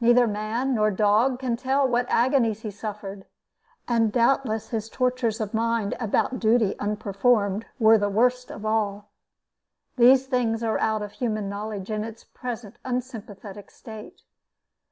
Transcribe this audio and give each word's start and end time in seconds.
Neither 0.00 0.28
man 0.28 0.76
nor 0.76 0.92
dog 0.92 1.40
can 1.40 1.56
tell 1.56 1.88
what 1.88 2.06
agonies 2.08 2.60
he 2.62 2.70
suffered; 2.70 3.24
and 3.88 4.12
doubtless 4.12 4.68
his 4.68 4.88
tortures 4.88 5.40
of 5.40 5.52
mind 5.52 5.96
about 5.98 6.38
duty 6.38 6.78
unperformed 6.78 7.66
were 7.80 7.98
the 7.98 8.08
worst 8.08 8.52
of 8.52 8.64
all. 8.64 9.10
These 9.96 10.28
things 10.28 10.62
are 10.62 10.78
out 10.78 11.02
of 11.02 11.14
human 11.14 11.48
knowledge 11.48 11.90
in 11.90 12.04
its 12.04 12.22
present 12.22 12.76
unsympathetic 12.84 13.72
state. 13.72 14.22